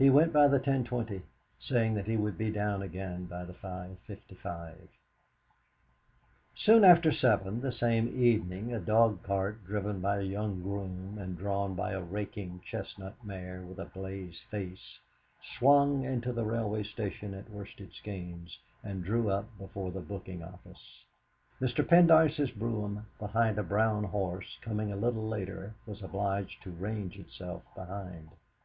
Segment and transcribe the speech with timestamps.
[0.00, 1.22] He went by the 10.20,
[1.60, 4.74] saying that he would be down again by the 5.55
[6.56, 11.74] Soon after seven the same evening a dogcart driven by a young groom and drawn
[11.76, 14.98] by a raking chestnut mare with a blaze face,
[15.56, 21.04] swung into the railway station at Worsted Skeynes, and drew up before the booking office.
[21.60, 21.86] Mr.
[21.86, 27.62] Pendyce's brougham, behind a brown horse, coming a little later, was obliged to range itself
[27.76, 28.30] behind.